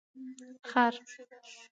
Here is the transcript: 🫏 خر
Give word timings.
🫏 0.67 0.69
خر 0.71 0.95